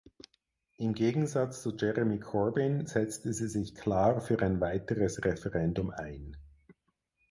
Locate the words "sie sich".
3.33-3.75